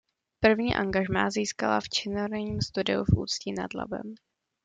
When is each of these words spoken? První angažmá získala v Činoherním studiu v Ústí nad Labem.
První 0.39 0.75
angažmá 0.75 1.29
získala 1.29 1.79
v 1.81 1.89
Činoherním 1.89 2.61
studiu 2.61 3.03
v 3.03 3.19
Ústí 3.19 3.53
nad 3.53 3.73
Labem. 3.73 4.15